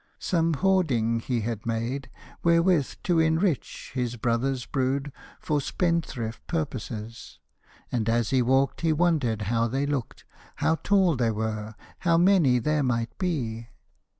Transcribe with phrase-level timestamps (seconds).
[0.17, 2.09] Some hoarding he had made,
[2.43, 7.37] wherewith to enrich His brother's brood for spendthrift purposes;
[7.91, 10.25] And as he walked he wondered how they looked,
[10.55, 13.67] How tall they were, how many there might be.